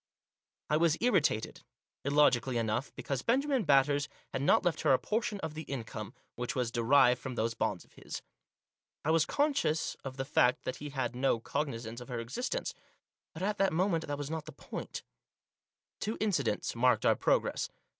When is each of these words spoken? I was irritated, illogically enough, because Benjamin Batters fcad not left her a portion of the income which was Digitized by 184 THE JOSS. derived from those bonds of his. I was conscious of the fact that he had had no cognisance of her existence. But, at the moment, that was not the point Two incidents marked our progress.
I 0.71 0.77
was 0.77 0.97
irritated, 0.99 1.61
illogically 2.03 2.57
enough, 2.57 2.91
because 2.95 3.21
Benjamin 3.21 3.65
Batters 3.65 4.07
fcad 4.33 4.41
not 4.41 4.65
left 4.65 4.81
her 4.81 4.93
a 4.93 4.97
portion 4.97 5.39
of 5.41 5.53
the 5.53 5.61
income 5.61 6.15
which 6.33 6.55
was 6.55 6.71
Digitized 6.71 6.73
by 6.73 7.09
184 7.11 7.13
THE 7.13 7.13
JOSS. 7.13 7.13
derived 7.13 7.21
from 7.21 7.35
those 7.35 7.53
bonds 7.53 7.85
of 7.85 7.93
his. 7.93 8.21
I 9.05 9.11
was 9.11 9.25
conscious 9.27 9.95
of 10.03 10.17
the 10.17 10.25
fact 10.25 10.63
that 10.63 10.77
he 10.77 10.89
had 10.89 11.01
had 11.11 11.15
no 11.15 11.39
cognisance 11.39 12.01
of 12.01 12.07
her 12.07 12.19
existence. 12.19 12.73
But, 13.35 13.43
at 13.43 13.59
the 13.59 13.69
moment, 13.69 14.07
that 14.07 14.17
was 14.17 14.31
not 14.31 14.45
the 14.45 14.53
point 14.53 15.03
Two 15.99 16.17
incidents 16.19 16.75
marked 16.75 17.05
our 17.05 17.15
progress. 17.15 17.69